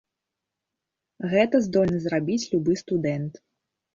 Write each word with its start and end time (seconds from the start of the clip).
Гэта 1.33 1.55
здольны 1.67 1.99
зрабіць 2.05 2.39
любы 2.53 2.79
студэнт. 2.83 3.33